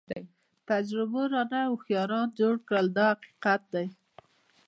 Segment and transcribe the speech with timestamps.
[0.69, 3.87] تجربو رانه هوښیاران جوړ کړل دا حقیقت دی.